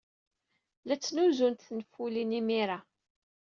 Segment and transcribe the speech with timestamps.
[0.87, 2.79] La ttnuzunt tenfulin imir-a.